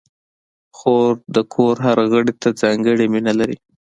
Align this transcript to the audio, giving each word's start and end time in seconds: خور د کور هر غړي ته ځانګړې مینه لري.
خور 0.77 1.11
د 1.35 1.37
کور 1.53 1.75
هر 1.85 1.97
غړي 2.11 2.33
ته 2.41 2.49
ځانګړې 2.61 3.05
مینه 3.13 3.33
لري. 3.39 3.57